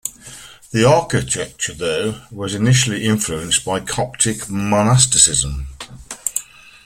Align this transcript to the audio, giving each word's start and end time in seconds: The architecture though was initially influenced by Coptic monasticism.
The 0.71 0.83
architecture 0.83 1.75
though 1.75 2.23
was 2.31 2.55
initially 2.55 3.05
influenced 3.05 3.63
by 3.63 3.81
Coptic 3.81 4.49
monasticism. 4.49 5.67